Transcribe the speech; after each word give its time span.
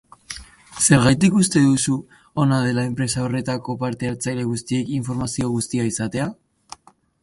Zergatik 0.85 1.37
uste 1.39 1.61
duzu 1.65 1.97
ona 2.45 2.59
dela 2.69 2.87
enpresa 2.93 3.23
horretako 3.27 3.79
parte 3.85 4.13
hartzaile 4.13 4.51
guztiek 4.55 4.93
informazio 5.01 5.57
guztia 5.59 5.91
izatea? 5.97 6.31